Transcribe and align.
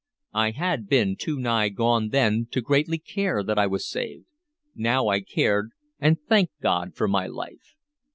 I 0.33 0.49
had 0.49 0.89
been 0.89 1.15
too 1.15 1.37
nigh 1.37 1.69
gone 1.69 2.09
then 2.09 2.47
to 2.53 2.61
greatly 2.61 2.97
care 2.97 3.43
that 3.43 3.59
I 3.59 3.67
was 3.67 3.87
saved; 3.87 4.25
now 4.73 5.09
I 5.09 5.21
cared, 5.21 5.73
and 5.99 6.19
thanked 6.19 6.59
God 6.59 6.95
for 6.95 7.07
my 7.07 7.27
life. 7.27 7.75